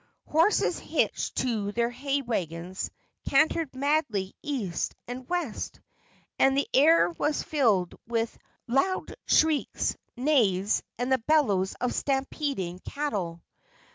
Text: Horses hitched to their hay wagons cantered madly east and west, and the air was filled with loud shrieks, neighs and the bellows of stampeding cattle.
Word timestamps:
Horses 0.25 0.79
hitched 0.79 1.35
to 1.35 1.71
their 1.73 1.91
hay 1.91 2.23
wagons 2.23 2.89
cantered 3.29 3.75
madly 3.75 4.33
east 4.41 4.95
and 5.07 5.29
west, 5.29 5.79
and 6.39 6.57
the 6.57 6.67
air 6.73 7.11
was 7.11 7.43
filled 7.43 7.93
with 8.07 8.35
loud 8.65 9.13
shrieks, 9.27 9.95
neighs 10.17 10.81
and 10.97 11.11
the 11.11 11.19
bellows 11.19 11.75
of 11.79 11.93
stampeding 11.93 12.79
cattle. 12.79 13.43